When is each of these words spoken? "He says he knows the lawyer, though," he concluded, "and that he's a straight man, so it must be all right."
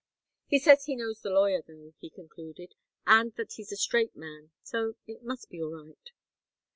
"He 0.47 0.57
says 0.57 0.85
he 0.85 0.95
knows 0.95 1.21
the 1.21 1.29
lawyer, 1.29 1.61
though," 1.61 1.93
he 1.99 2.09
concluded, 2.09 2.73
"and 3.05 3.35
that 3.35 3.51
he's 3.57 3.71
a 3.71 3.75
straight 3.75 4.15
man, 4.15 4.49
so 4.63 4.95
it 5.05 5.21
must 5.21 5.47
be 5.51 5.61
all 5.61 5.75
right." 5.85 6.09